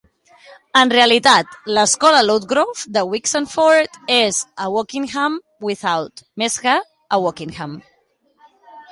[0.79, 5.35] En realitat, l'escola Ludgrove de Wixenford és a Wokingham
[5.67, 7.77] Without, més que a Wokingham.